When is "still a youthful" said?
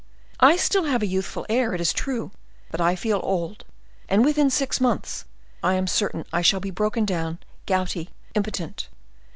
0.59-1.45